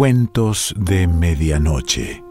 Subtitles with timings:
[0.00, 2.24] Cuentos de Medianoche.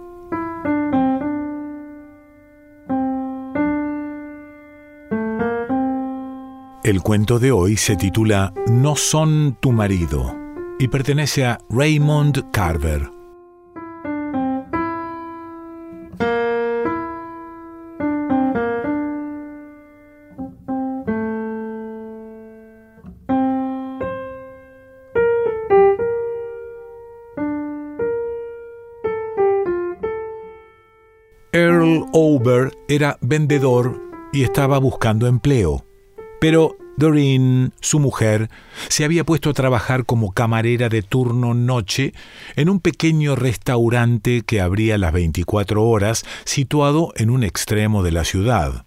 [6.84, 10.36] El cuento de hoy se titula No son tu marido
[10.80, 13.19] y pertenece a Raymond Carver.
[32.12, 34.02] Over era vendedor
[34.34, 35.86] y estaba buscando empleo.
[36.42, 38.50] Pero Doreen, su mujer,
[38.88, 42.14] se había puesto a trabajar como camarera de turno noche
[42.56, 48.24] en un pequeño restaurante que abría las 24 horas, situado en un extremo de la
[48.24, 48.86] ciudad.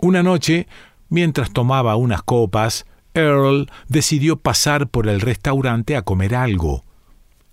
[0.00, 0.66] Una noche,
[1.10, 6.82] mientras tomaba unas copas, Earl decidió pasar por el restaurante a comer algo.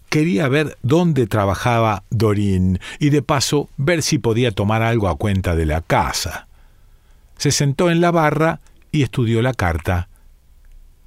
[0.10, 5.56] Quería ver dónde trabajaba Doreen y de paso ver si podía tomar algo a cuenta
[5.56, 6.48] de la casa.
[7.38, 8.60] Se sentó en la barra
[8.92, 10.10] y estudió la carta.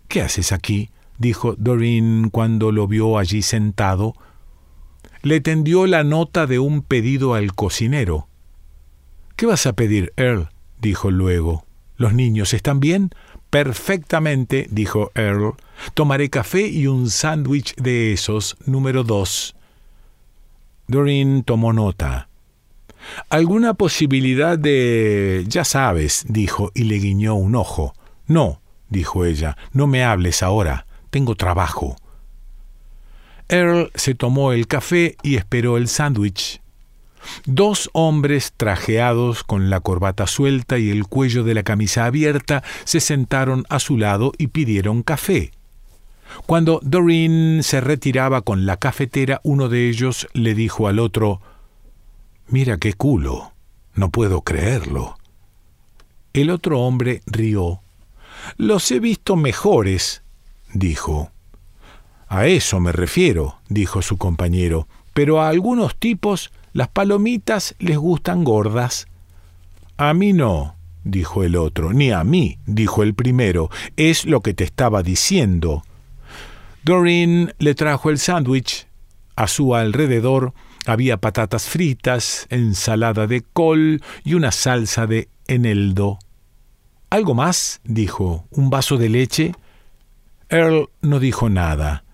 [0.07, 0.91] ¿Qué haces aquí?
[1.19, 4.15] dijo Doreen cuando lo vio allí sentado.
[5.23, 8.29] Le tendió la nota de un pedido al cocinero.
[9.35, 10.49] ¿Qué vas a pedir, Earl?
[10.81, 11.65] dijo luego.
[11.97, 13.11] ¿Los niños están bien?
[13.53, 15.53] Perfectamente, dijo Earl.
[15.93, 19.55] Tomaré café y un sándwich de esos, número dos.
[20.87, 22.31] Doreen tomó nota.
[23.29, 25.45] ¿Alguna posibilidad de...
[25.49, 27.93] ya sabes, dijo y le guiñó un ojo.
[28.27, 31.97] No, dijo ella, no me hables ahora, tengo trabajo.
[33.51, 36.62] Earl se tomó el café y esperó el sándwich.
[37.45, 43.01] Dos hombres trajeados con la corbata suelta y el cuello de la camisa abierta se
[43.01, 45.53] sentaron a su lado y pidieron café.
[46.47, 51.41] Cuando Doreen se retiraba con la cafetera, uno de ellos le dijo al otro
[52.49, 53.53] Mira qué culo.
[53.95, 55.17] No puedo creerlo.
[56.33, 57.83] El otro hombre rió.
[58.57, 60.23] Los he visto mejores,
[60.73, 61.31] dijo.
[62.29, 68.45] A eso me refiero, dijo su compañero, pero a algunos tipos las palomitas les gustan
[68.45, 69.07] gordas.
[69.97, 74.55] A mí no, dijo el otro, ni a mí, dijo el primero, es lo que
[74.55, 75.83] te estaba diciendo.
[76.85, 78.87] Doreen le trajo el sándwich.
[79.37, 80.53] A su alrededor
[80.87, 86.19] había patatas fritas, ensalada de col y una salsa de eneldo.
[87.11, 87.81] ¿Algo más?
[87.85, 88.47] dijo.
[88.51, 89.53] ¿Un vaso de leche?
[90.49, 92.05] Earl no dijo nada.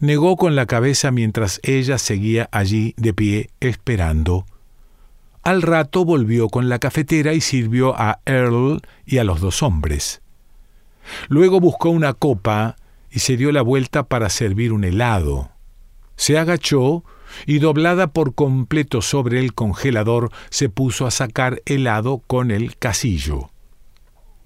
[0.00, 4.46] Negó con la cabeza mientras ella seguía allí de pie esperando.
[5.42, 10.20] Al rato volvió con la cafetera y sirvió a Earl y a los dos hombres.
[11.28, 12.76] Luego buscó una copa
[13.10, 15.50] y se dio la vuelta para servir un helado.
[16.16, 17.04] Se agachó
[17.46, 23.50] y doblada por completo sobre el congelador se puso a sacar helado con el casillo.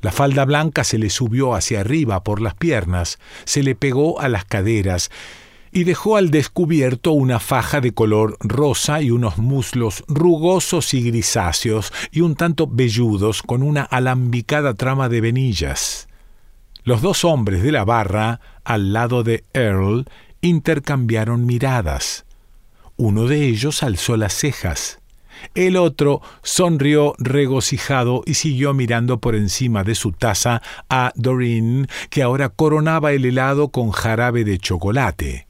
[0.01, 4.29] La falda blanca se le subió hacia arriba por las piernas, se le pegó a
[4.29, 5.11] las caderas
[5.73, 11.93] y dejó al descubierto una faja de color rosa y unos muslos rugosos y grisáceos
[12.11, 16.09] y un tanto velludos con una alambicada trama de venillas.
[16.83, 20.07] Los dos hombres de la barra, al lado de Earl,
[20.41, 22.25] intercambiaron miradas.
[22.97, 25.00] Uno de ellos alzó las cejas.
[25.55, 32.23] El otro sonrió regocijado y siguió mirando por encima de su taza a Doreen, que
[32.23, 35.47] ahora coronaba el helado con jarabe de chocolate.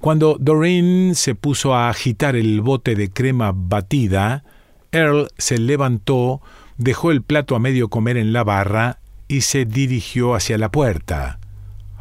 [0.00, 4.44] Cuando Doreen se puso a agitar el bote de crema batida,
[4.92, 6.40] Earl se levantó,
[6.76, 8.98] dejó el plato a medio comer en la barra
[9.28, 11.38] y se dirigió hacia la puerta.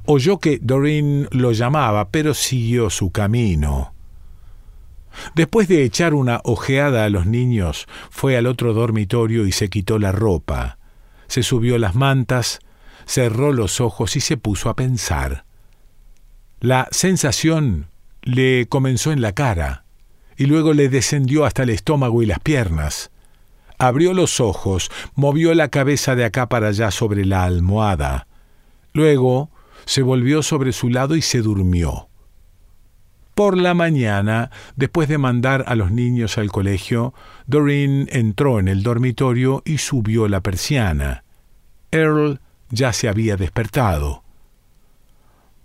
[0.06, 3.91] Oyó que Doreen lo llamaba, pero siguió su camino.
[5.36, 10.00] Después de echar una ojeada a los niños, fue al otro dormitorio y se quitó
[10.00, 10.78] la ropa.
[11.28, 12.60] Se subió las mantas,
[13.06, 15.46] cerró los ojos y se puso a pensar.
[16.60, 17.88] La sensación
[18.22, 19.86] le comenzó en la cara
[20.38, 23.12] y luego le descendió hasta el estómago y las piernas.
[23.78, 28.28] Abrió los ojos, movió la cabeza de acá para allá sobre la almohada.
[28.94, 29.50] Luego
[29.86, 32.11] se volvió sobre su lado y se durmió.
[33.42, 37.16] Por la mañana, después de mandar a los niños al colegio,
[37.48, 41.24] Doreen entró en el dormitorio y subió la persiana.
[41.90, 42.40] Earl
[42.70, 44.24] ya se había despertado.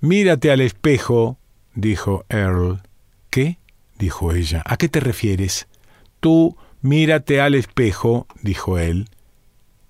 [0.01, 1.37] Mírate al espejo,
[1.75, 2.81] dijo Earl.
[3.29, 3.59] ¿Qué?
[3.99, 4.63] dijo ella.
[4.65, 5.69] ¿A qué te refieres?
[6.21, 9.11] Tú mírate al espejo, dijo él.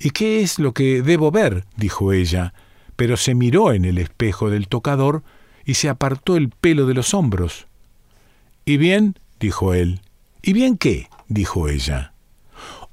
[0.00, 1.66] ¿Y qué es lo que debo ver?
[1.76, 2.52] dijo ella,
[2.96, 5.22] pero se miró en el espejo del tocador
[5.64, 7.65] y se apartó el pelo de los hombros.
[8.68, 9.16] ¿Y bien?
[9.38, 10.00] dijo él.
[10.42, 11.08] ¿Y bien qué?
[11.28, 12.12] dijo ella.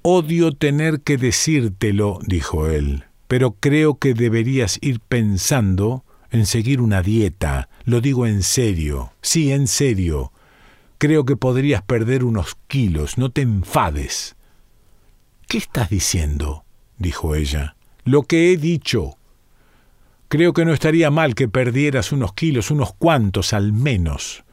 [0.04, 7.02] Odio tener que decírtelo, dijo él, pero creo que deberías ir pensando en seguir una
[7.02, 7.70] dieta.
[7.86, 9.14] Lo digo en serio.
[9.24, 10.32] Sí, en serio.
[11.00, 13.18] Creo que podrías perder unos kilos.
[13.18, 14.36] No te enfades.
[15.48, 16.66] ¿Qué estás diciendo?
[17.00, 17.76] dijo ella.
[18.04, 19.18] Lo que he dicho.
[20.28, 24.44] Creo que no estaría mal que perdieras unos kilos, unos cuantos al menos.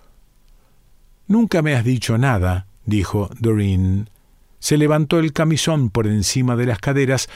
[1.30, 4.10] Nunca me has dicho nada, dijo Doreen.
[4.58, 7.28] Se levantó el camisón por encima de las caderas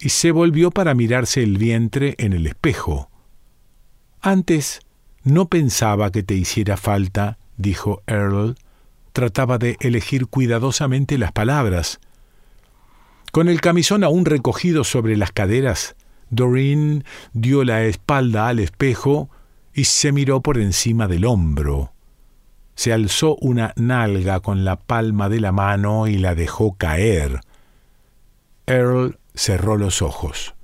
[0.00, 3.08] y se volvió para mirarse el vientre en el espejo.
[4.20, 4.80] Antes
[5.22, 8.56] no pensaba que te hiciera falta, dijo Earl.
[9.12, 12.00] Trataba de elegir cuidadosamente las palabras.
[13.30, 15.94] Con el camisón aún recogido sobre las caderas,
[16.30, 19.30] Doreen dio la espalda al espejo
[19.72, 21.92] y se miró por encima del hombro.
[22.76, 27.40] Se alzó una nalga con la palma de la mano y la dejó caer.
[28.66, 30.54] Earl cerró los ojos.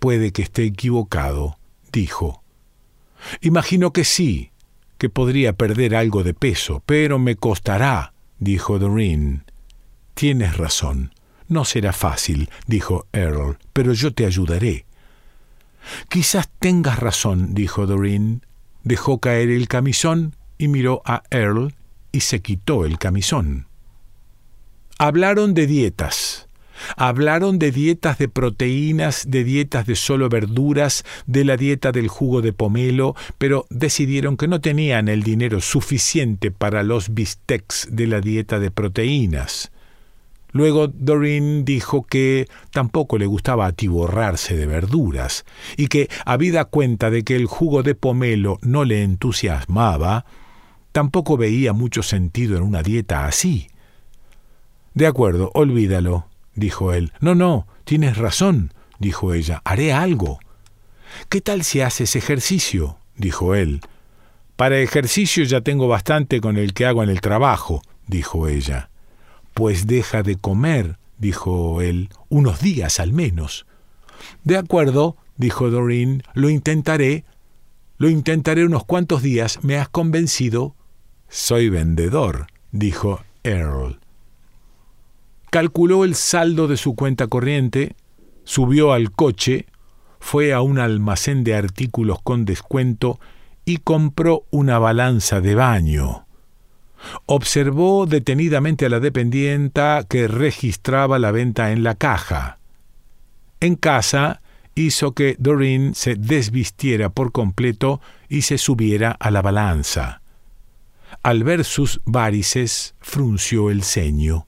[0.00, 1.58] Puede que esté equivocado,
[1.92, 2.42] dijo.
[3.40, 4.50] Imagino que sí,
[4.98, 9.44] que podría perder algo de peso, pero me costará, dijo Doreen.
[10.14, 11.12] Tienes razón.
[11.48, 14.86] No será fácil, dijo Earl, pero yo te ayudaré.
[16.08, 18.44] Quizás tengas razón, dijo Doreen.
[18.82, 21.74] Dejó caer el camisón y miró a Earl
[22.12, 23.66] y se quitó el camisón.
[24.98, 26.48] Hablaron de dietas.
[26.96, 32.42] Hablaron de dietas de proteínas, de dietas de solo verduras, de la dieta del jugo
[32.42, 38.20] de pomelo, pero decidieron que no tenían el dinero suficiente para los bistecs de la
[38.20, 39.70] dieta de proteínas.
[40.52, 45.44] Luego Doreen dijo que tampoco le gustaba atiborrarse de verduras,
[45.76, 50.24] y que, habida cuenta de que el jugo de pomelo no le entusiasmaba,
[50.96, 53.68] tampoco veía mucho sentido en una dieta así.
[54.94, 57.12] De acuerdo, olvídalo, dijo él.
[57.20, 59.60] No, no, tienes razón, dijo ella.
[59.66, 60.38] Haré algo.
[61.28, 62.96] ¿Qué tal si haces ejercicio?
[63.14, 63.82] dijo él.
[64.56, 68.88] Para ejercicio ya tengo bastante con el que hago en el trabajo, dijo ella.
[69.52, 73.66] Pues deja de comer, dijo él, unos días al menos.
[74.44, 77.26] De acuerdo, dijo Doreen, lo intentaré.
[77.98, 79.62] Lo intentaré unos cuantos días.
[79.62, 80.74] ¿Me has convencido?
[81.28, 83.98] Soy vendedor, dijo Earl.
[85.50, 87.94] Calculó el saldo de su cuenta corriente,
[88.44, 89.66] subió al coche,
[90.20, 93.20] fue a un almacén de artículos con descuento
[93.64, 96.26] y compró una balanza de baño.
[97.26, 102.58] Observó detenidamente a la dependienta que registraba la venta en la caja.
[103.60, 104.40] En casa
[104.74, 110.22] hizo que Doreen se desvistiera por completo y se subiera a la balanza.
[111.26, 114.46] Al ver sus varices, frunció el ceño.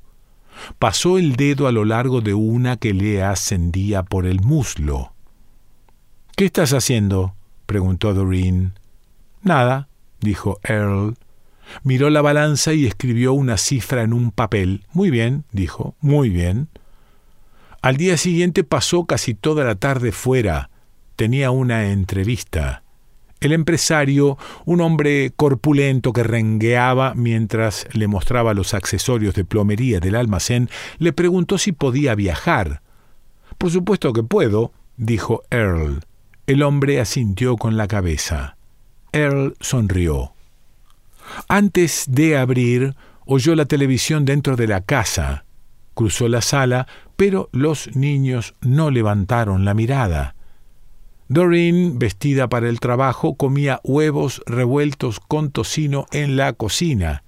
[0.78, 5.12] Pasó el dedo a lo largo de una que le ascendía por el muslo.
[6.36, 7.34] ¿Qué estás haciendo?
[7.66, 8.78] preguntó Doreen.
[9.42, 9.88] Nada,
[10.20, 11.16] dijo Earl.
[11.82, 14.84] Miró la balanza y escribió una cifra en un papel.
[14.92, 16.68] Muy bien, dijo, muy bien.
[17.82, 20.70] Al día siguiente pasó casi toda la tarde fuera.
[21.16, 22.84] Tenía una entrevista.
[23.40, 30.16] El empresario, un hombre corpulento que rengueaba mientras le mostraba los accesorios de plomería del
[30.16, 30.68] almacén,
[30.98, 32.82] le preguntó si podía viajar.
[33.56, 36.00] Por supuesto que puedo, dijo Earl.
[36.46, 38.56] El hombre asintió con la cabeza.
[39.12, 40.32] Earl sonrió.
[41.48, 45.44] Antes de abrir, oyó la televisión dentro de la casa.
[45.94, 50.34] Cruzó la sala, pero los niños no levantaron la mirada.
[51.28, 57.22] Doreen, vestida para el trabajo, comía huevos revueltos con tocino en la cocina.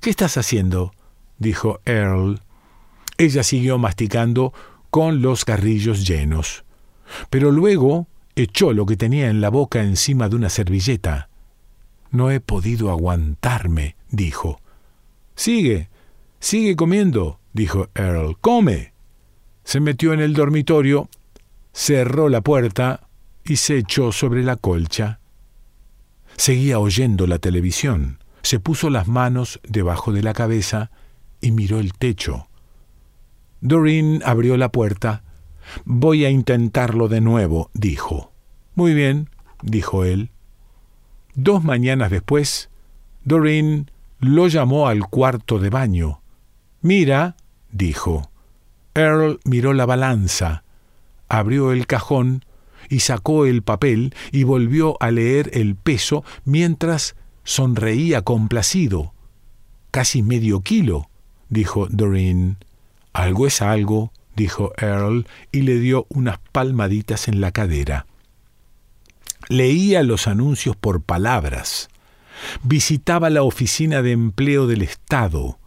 [0.00, 0.92] ¿Qué estás haciendo?
[1.38, 2.40] dijo Earl.
[3.18, 4.54] Ella siguió masticando
[4.88, 6.64] con los carrillos llenos.
[7.28, 11.28] Pero luego echó lo que tenía en la boca encima de una servilleta.
[12.10, 14.58] No he podido aguantarme, dijo.
[15.34, 15.90] Sigue,
[16.40, 18.38] sigue comiendo, dijo Earl.
[18.40, 18.94] Come.
[19.64, 21.10] Se metió en el dormitorio
[21.76, 23.06] cerró la puerta
[23.44, 25.20] y se echó sobre la colcha.
[26.38, 30.90] Seguía oyendo la televisión, se puso las manos debajo de la cabeza
[31.42, 32.48] y miró el techo.
[33.60, 35.22] Doreen abrió la puerta.
[35.84, 38.32] Voy a intentarlo de nuevo, dijo.
[38.74, 39.28] Muy bien,
[39.62, 40.30] dijo él.
[41.34, 42.70] Dos mañanas después,
[43.24, 46.22] Doreen lo llamó al cuarto de baño.
[46.80, 47.36] Mira,
[47.70, 48.30] dijo.
[48.94, 50.64] Earl miró la balanza
[51.28, 52.44] abrió el cajón
[52.88, 59.12] y sacó el papel y volvió a leer el peso mientras sonreía complacido.
[59.90, 61.08] Casi medio kilo,
[61.48, 62.58] dijo Doreen.
[63.12, 68.06] Algo es algo, dijo Earl y le dio unas palmaditas en la cadera.
[69.48, 71.88] Leía los anuncios por palabras.
[72.62, 75.58] Visitaba la oficina de empleo del Estado.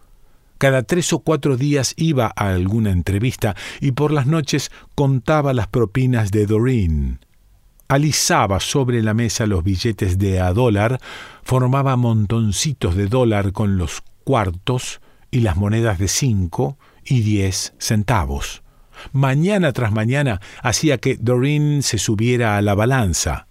[0.59, 5.67] Cada tres o cuatro días iba a alguna entrevista y por las noches contaba las
[5.67, 7.19] propinas de Doreen.
[7.87, 10.99] Alisaba sobre la mesa los billetes de a dólar,
[11.43, 14.99] formaba montoncitos de dólar con los cuartos
[15.31, 18.61] y las monedas de cinco y diez centavos.
[19.13, 23.47] Mañana tras mañana hacía que Doreen se subiera a la balanza.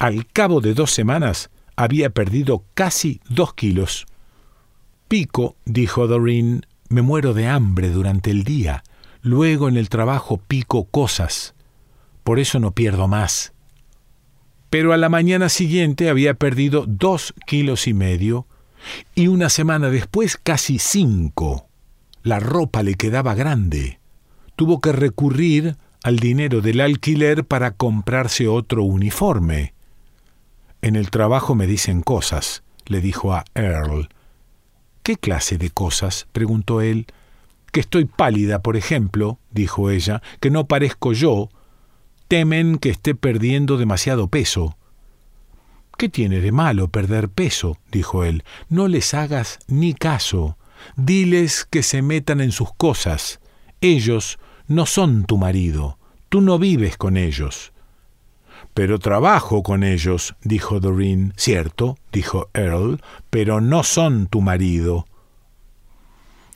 [0.00, 4.04] Al cabo de dos semanas había perdido casi dos kilos.
[5.08, 8.82] Pico, dijo Doreen, me muero de hambre durante el día.
[9.22, 11.54] Luego en el trabajo pico cosas.
[12.24, 13.52] Por eso no pierdo más.
[14.68, 18.46] Pero a la mañana siguiente había perdido dos kilos y medio
[19.14, 21.68] y una semana después casi cinco.
[22.22, 24.00] La ropa le quedaba grande.
[24.56, 29.72] Tuvo que recurrir al dinero del alquiler para comprarse otro uniforme.
[30.82, 34.08] En el trabajo me dicen cosas, le dijo a Earl.
[35.06, 36.26] ¿Qué clase de cosas?
[36.32, 37.06] preguntó él.
[37.70, 41.48] Que estoy pálida, por ejemplo, dijo ella, que no parezco yo.
[42.26, 44.76] Temen que esté perdiendo demasiado peso.
[45.96, 47.78] ¿Qué tiene de malo perder peso?
[47.92, 48.42] dijo él.
[48.68, 50.58] No les hagas ni caso.
[50.96, 53.38] Diles que se metan en sus cosas.
[53.80, 56.00] Ellos no son tu marido.
[56.28, 57.72] Tú no vives con ellos.
[58.76, 61.32] Pero trabajo con ellos, dijo Doreen.
[61.38, 65.06] Cierto, dijo Earl, pero no son tu marido.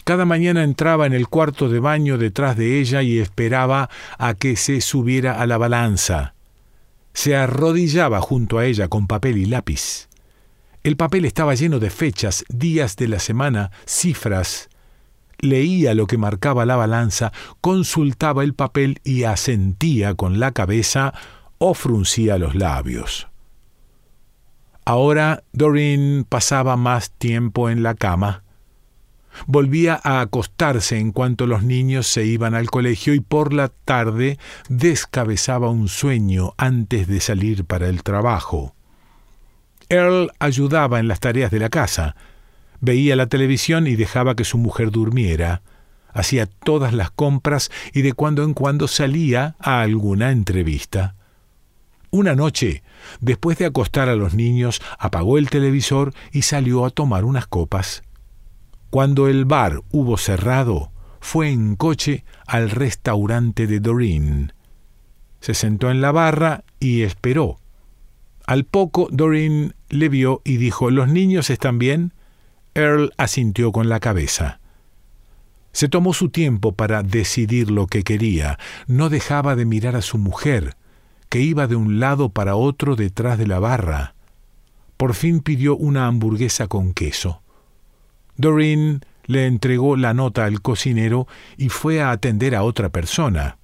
[0.04, 4.56] Cada mañana entraba en el cuarto de baño detrás de ella y esperaba a que
[4.56, 6.34] se subiera a la balanza.
[7.14, 10.10] Se arrodillaba junto a ella con papel y lápiz.
[10.82, 14.68] El papel estaba lleno de fechas, días de la semana, cifras.
[15.38, 21.14] Leía lo que marcaba la balanza, consultaba el papel y asentía con la cabeza
[21.62, 23.28] o fruncía los labios.
[24.86, 28.44] Ahora Doreen pasaba más tiempo en la cama.
[29.46, 34.38] Volvía a acostarse en cuanto los niños se iban al colegio y por la tarde
[34.70, 38.74] descabezaba un sueño antes de salir para el trabajo.
[39.90, 42.16] Earl ayudaba en las tareas de la casa,
[42.80, 45.60] veía la televisión y dejaba que su mujer durmiera,
[46.08, 51.16] hacía todas las compras y de cuando en cuando salía a alguna entrevista.
[52.10, 52.82] Una noche,
[53.20, 58.02] después de acostar a los niños, apagó el televisor y salió a tomar unas copas.
[58.90, 60.90] Cuando el bar hubo cerrado,
[61.20, 64.52] fue en coche al restaurante de Doreen.
[65.40, 67.58] Se sentó en la barra y esperó.
[68.46, 72.12] Al poco Doreen le vio y dijo ¿Los niños están bien?
[72.74, 74.58] Earl asintió con la cabeza.
[75.72, 78.58] Se tomó su tiempo para decidir lo que quería.
[78.88, 80.76] No dejaba de mirar a su mujer,
[81.30, 84.14] que iba de un lado para otro detrás de la barra.
[84.98, 87.40] Por fin pidió una hamburguesa con queso.
[88.36, 93.58] Doreen le entregó la nota al cocinero y fue a atender a otra persona.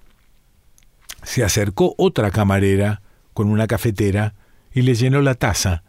[1.24, 3.02] Se acercó otra camarera
[3.34, 4.34] con una cafetera
[4.72, 5.82] y le llenó la taza.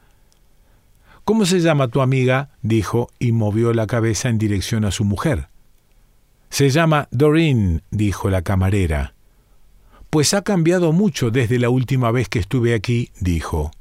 [1.25, 2.49] ¿Cómo se llama tu amiga?
[2.63, 5.49] dijo y movió la cabeza en dirección a su mujer.
[6.49, 9.13] Se llama Doreen, dijo la camarera.
[10.09, 13.71] Pues ha cambiado mucho desde la última vez que estuve aquí, dijo.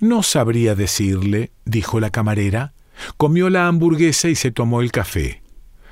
[0.00, 2.72] No sabría decirle, dijo la camarera.
[3.16, 5.42] Comió la hamburguesa y se tomó el café.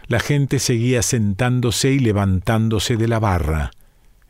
[0.09, 3.71] La gente seguía sentándose y levantándose de la barra.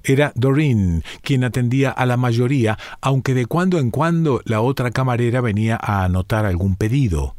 [0.05, 5.41] Era Doreen quien atendía a la mayoría, aunque de cuando en cuando la otra camarera
[5.41, 7.35] venía a anotar algún pedido.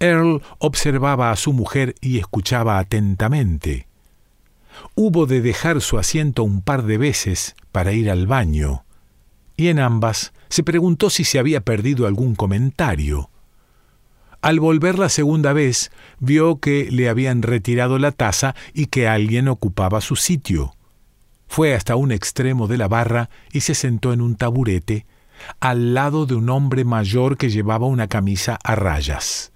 [0.00, 3.87] Earl observaba a su mujer y escuchaba atentamente
[4.94, 8.84] hubo de dejar su asiento un par de veces para ir al baño,
[9.56, 13.30] y en ambas se preguntó si se había perdido algún comentario.
[14.40, 19.48] Al volver la segunda vez, vio que le habían retirado la taza y que alguien
[19.48, 20.74] ocupaba su sitio.
[21.48, 25.06] Fue hasta un extremo de la barra y se sentó en un taburete,
[25.60, 29.52] al lado de un hombre mayor que llevaba una camisa a rayas.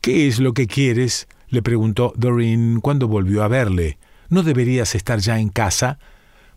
[0.00, 1.28] ¿Qué es lo que quieres?
[1.52, 3.98] Le preguntó Doreen cuando volvió a verle.
[4.30, 5.98] ¿No deberías estar ya en casa?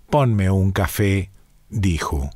[0.10, 1.32] Ponme un café,
[1.70, 2.30] dijo.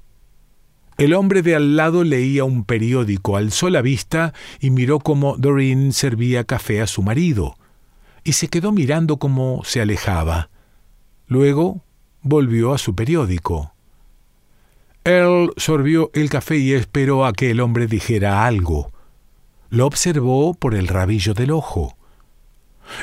[0.98, 5.94] El hombre de al lado leía un periódico, alzó la vista y miró cómo Doreen
[5.94, 7.56] servía café a su marido,
[8.26, 10.50] y se quedó mirando cómo se alejaba.
[11.28, 11.82] Luego
[12.22, 13.72] volvió a su periódico.
[15.06, 18.92] Earl sorbió el café y esperó a que el hombre dijera algo.
[19.70, 21.96] Lo observó por el rabillo del ojo.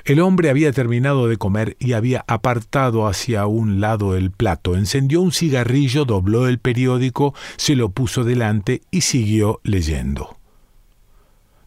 [0.04, 5.20] El hombre había terminado de comer y había apartado hacia un lado el plato, encendió
[5.20, 10.36] un cigarrillo, dobló el periódico, se lo puso delante y siguió leyendo.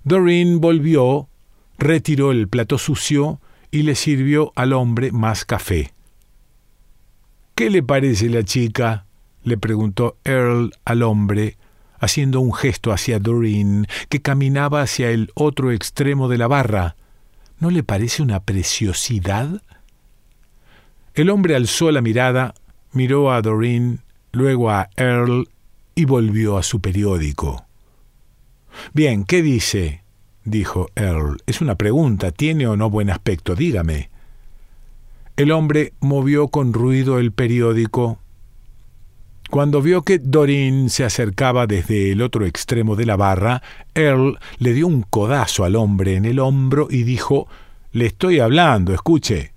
[0.03, 1.27] Doreen volvió,
[1.77, 3.39] retiró el plato sucio
[3.71, 5.93] y le sirvió al hombre más café.
[7.55, 9.05] ¿Qué le parece la chica?
[9.43, 11.57] le preguntó Earl al hombre,
[11.99, 16.95] haciendo un gesto hacia Doreen, que caminaba hacia el otro extremo de la barra.
[17.59, 19.61] ¿No le parece una preciosidad?
[21.13, 22.53] El hombre alzó la mirada,
[22.93, 23.99] miró a Doreen,
[24.31, 25.49] luego a Earl
[25.93, 27.65] y volvió a su periódico.
[28.93, 30.03] Bien, ¿qué dice?
[30.45, 31.37] dijo Earl.
[31.45, 32.31] Es una pregunta.
[32.31, 33.55] ¿Tiene o no buen aspecto?
[33.55, 34.09] Dígame.
[35.35, 38.19] El hombre movió con ruido el periódico.
[39.49, 43.63] Cuando vio que Doreen se acercaba desde el otro extremo de la barra,
[43.95, 47.47] Earl le dio un codazo al hombre en el hombro y dijo
[47.91, 49.53] Le estoy hablando, escuche.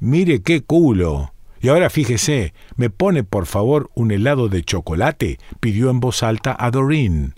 [0.00, 1.32] Mire qué culo.
[1.60, 5.38] Y ahora fíjese, ¿me pone por favor un helado de chocolate?
[5.60, 7.34] pidió en voz alta a Doreen.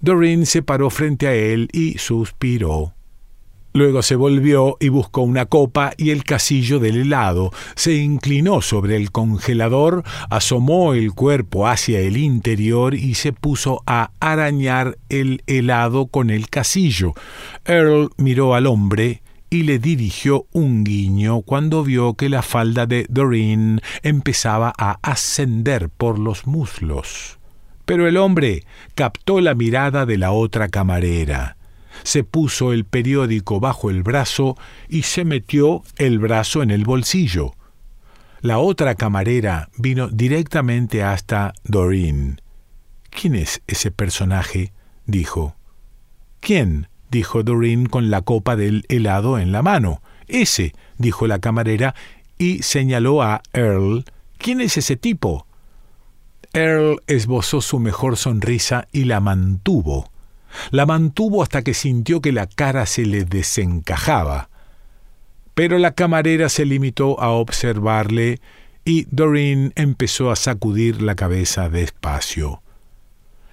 [0.00, 2.94] Doreen se paró frente a él y suspiró.
[3.74, 8.96] Luego se volvió y buscó una copa y el casillo del helado, se inclinó sobre
[8.96, 16.06] el congelador, asomó el cuerpo hacia el interior y se puso a arañar el helado
[16.06, 17.12] con el casillo.
[17.66, 23.06] Earl miró al hombre y le dirigió un guiño cuando vio que la falda de
[23.08, 27.38] Doreen empezaba a ascender por los muslos.
[27.84, 31.57] Pero el hombre captó la mirada de la otra camarera.
[32.02, 34.56] Se puso el periódico bajo el brazo
[34.88, 37.54] y se metió el brazo en el bolsillo.
[38.40, 42.40] La otra camarera vino directamente hasta Doreen.
[43.10, 44.72] ¿Quién es ese personaje?
[45.06, 45.56] dijo.
[46.40, 46.88] ¿Quién?
[47.10, 50.02] dijo Doreen con la copa del helado en la mano.
[50.28, 51.94] Ese, dijo la camarera,
[52.38, 54.04] y señaló a Earl.
[54.36, 55.46] ¿Quién es ese tipo?
[56.52, 60.10] Earl esbozó su mejor sonrisa y la mantuvo.
[60.70, 64.50] La mantuvo hasta que sintió que la cara se le desencajaba.
[65.54, 68.40] Pero la camarera se limitó a observarle
[68.84, 72.62] y Doreen empezó a sacudir la cabeza despacio.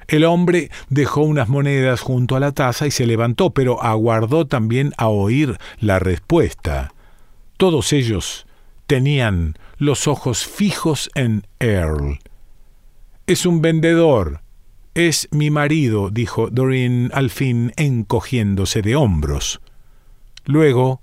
[0.07, 4.93] El hombre dejó unas monedas junto a la taza y se levantó, pero aguardó también
[4.97, 6.93] a oír la respuesta.
[7.57, 8.45] Todos ellos
[8.85, 12.19] tenían los ojos fijos en Earl.
[13.27, 14.41] Es un vendedor.
[14.95, 19.59] Es mi marido, dijo Doreen al fin encogiéndose de hombros.
[20.45, 21.01] Luego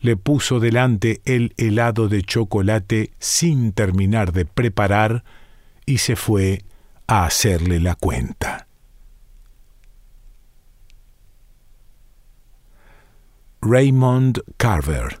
[0.00, 5.22] le puso delante el helado de chocolate sin terminar de preparar
[5.86, 6.64] y se fue
[7.06, 8.66] a hacerle la cuenta.
[13.62, 15.20] Raymond Carver